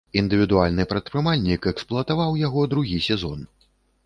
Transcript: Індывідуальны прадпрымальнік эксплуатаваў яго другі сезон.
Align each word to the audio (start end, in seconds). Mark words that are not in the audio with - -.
Індывідуальны 0.19 0.85
прадпрымальнік 0.93 1.67
эксплуатаваў 1.73 2.41
яго 2.47 2.65
другі 2.73 2.97
сезон. 3.11 3.47